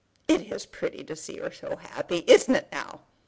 [0.27, 3.01] "It is pretty to see her so happy, isn't it now?"